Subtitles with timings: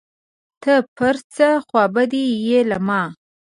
[0.61, 3.03] ته پر څه خوابدی یې له ما